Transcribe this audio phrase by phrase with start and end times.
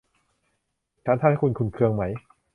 [1.05, 2.03] ฉันทำให้คุณขุ่นเคืองไหม